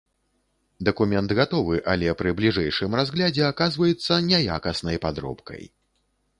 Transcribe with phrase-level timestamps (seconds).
[0.87, 5.63] Дакумент гатовы, але пры бліжэйшым разглядзе аказваецца няякаснай падробкай.